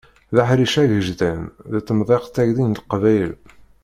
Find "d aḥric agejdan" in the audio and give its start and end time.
0.35-1.41